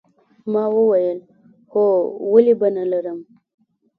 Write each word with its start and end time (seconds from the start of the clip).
ما 0.51 0.63
وویل 0.77 1.19
هو 1.71 1.83
ولې 2.31 2.53
به 2.59 2.67
نه 2.77 2.83
لرم 2.91 3.19